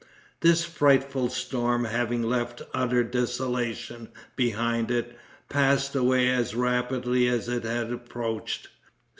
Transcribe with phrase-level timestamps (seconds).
[0.39, 5.15] This frightful storm having left utter desolation behind it,
[5.47, 8.69] passed away as rapidly as it had approached.